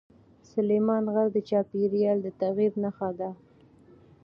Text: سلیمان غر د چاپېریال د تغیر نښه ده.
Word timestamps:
سلیمان 0.51 1.03
غر 1.13 1.27
د 1.33 1.37
چاپېریال 1.49 2.17
د 2.23 2.27
تغیر 2.41 2.73
نښه 2.83 3.09
ده. 3.19 3.29